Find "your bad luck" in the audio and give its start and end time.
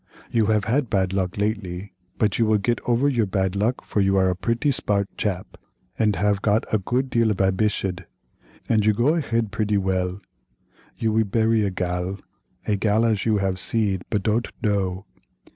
3.07-3.85